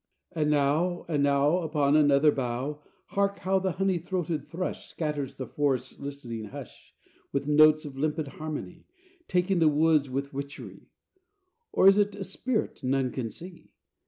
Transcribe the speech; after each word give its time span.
And 0.31 0.49
now, 0.49 1.05
and 1.07 1.21
now, 1.21 1.59
Upon 1.59 1.95
another 1.95 2.31
bough, 2.31 2.81
Hark 3.09 3.37
how 3.37 3.59
the 3.59 3.73
honey 3.73 3.99
throated 3.99 4.47
thrush 4.47 4.87
Scatters 4.87 5.35
the 5.35 5.45
forest's 5.45 5.99
listening 5.99 6.45
hush 6.45 6.95
With 7.31 7.47
notes 7.47 7.85
of 7.85 7.95
limpid 7.99 8.27
harmony, 8.29 8.87
Taking 9.27 9.59
the 9.59 9.67
woods 9.69 10.09
with 10.09 10.33
witchery 10.33 10.89
Or 11.71 11.87
is 11.87 11.97
't 11.99 12.15
a 12.19 12.23
spirit, 12.23 12.83
none 12.83 13.11
can 13.11 13.29
see. 13.29 13.75